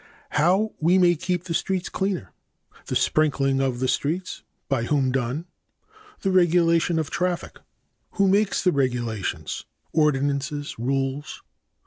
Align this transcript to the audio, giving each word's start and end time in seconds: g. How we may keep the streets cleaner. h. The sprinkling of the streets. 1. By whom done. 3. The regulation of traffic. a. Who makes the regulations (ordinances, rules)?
g. 0.01 0.07
How 0.41 0.71
we 0.79 0.97
may 0.97 1.13
keep 1.13 1.43
the 1.43 1.53
streets 1.53 1.87
cleaner. 1.87 2.31
h. 2.81 2.87
The 2.87 2.95
sprinkling 2.95 3.61
of 3.61 3.79
the 3.79 3.87
streets. 3.87 4.41
1. 4.69 4.81
By 4.81 4.87
whom 4.87 5.11
done. 5.11 5.45
3. 6.21 6.31
The 6.31 6.31
regulation 6.31 6.97
of 6.97 7.11
traffic. 7.11 7.59
a. 7.59 7.61
Who 8.15 8.27
makes 8.27 8.63
the 8.63 8.71
regulations 8.71 9.63
(ordinances, 9.93 10.79
rules)? 10.79 11.43